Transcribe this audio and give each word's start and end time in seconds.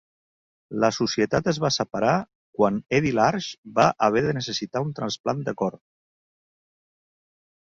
La 0.83 0.87
societat 0.95 1.49
es 1.51 1.59
va 1.63 1.69
separar 1.75 2.13
quan 2.61 2.79
Eddie 3.01 3.11
Large 3.19 3.77
va 3.77 3.85
haver 4.07 4.25
de 4.29 4.33
necessitar 4.39 4.83
un 4.87 4.97
trasplant 5.03 5.45
de 5.51 5.55
cor. 5.63 5.79